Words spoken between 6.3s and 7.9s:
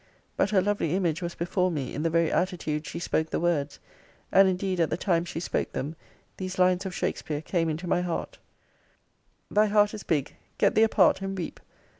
these lines of Shakespeare came into